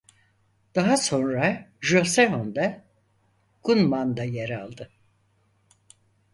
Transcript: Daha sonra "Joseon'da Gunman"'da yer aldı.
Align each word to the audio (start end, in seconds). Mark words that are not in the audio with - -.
Daha 0.75 0.97
sonra 0.97 1.69
"Joseon'da 1.81 2.85
Gunman"'da 3.63 4.23
yer 4.23 4.49
aldı. 4.49 4.89